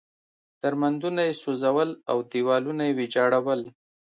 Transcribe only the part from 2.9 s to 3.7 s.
ویجاړول.